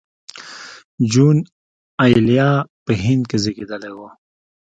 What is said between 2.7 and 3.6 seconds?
په هند کې